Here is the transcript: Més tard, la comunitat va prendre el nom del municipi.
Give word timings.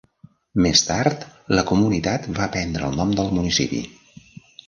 Més 0.65 0.79
tard, 0.85 1.25
la 1.59 1.65
comunitat 1.71 2.25
va 2.41 2.47
prendre 2.57 2.89
el 2.89 2.99
nom 3.01 3.13
del 3.19 3.31
municipi. 3.39 3.83